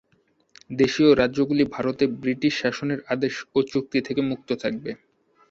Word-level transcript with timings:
দেশীয় 0.71 1.09
রাজ্যগুলি 1.15 1.63
ভারতে 1.73 2.03
ব্রিটিশ 2.21 2.53
শাসনের 2.61 2.99
আদেশ 3.13 3.33
ও 3.55 3.69
চুক্তি 3.71 3.99
থেকে 4.07 4.21
মুক্ত 4.29 4.49
থাকবে। 4.63 4.91